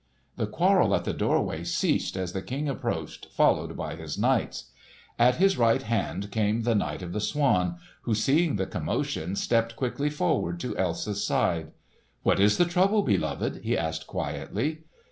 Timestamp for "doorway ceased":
1.13-2.17